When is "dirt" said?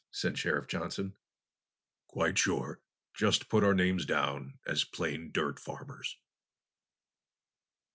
5.31-5.59